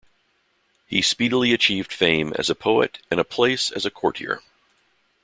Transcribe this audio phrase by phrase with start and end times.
[0.87, 4.41] He speedily achieved fame as a poet and a place as a courtier.